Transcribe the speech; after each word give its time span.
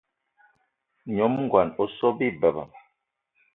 Nyom 1.15 1.33
ngón 1.45 1.67
o 1.81 1.85
so 1.95 2.07
bi 2.17 2.27
beba. 2.39 2.63